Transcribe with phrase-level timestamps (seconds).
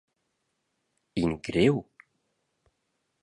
[1.21, 1.77] In griu?